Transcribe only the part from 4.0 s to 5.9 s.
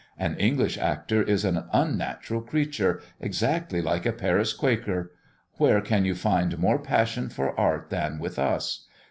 a Paris Quaker. Where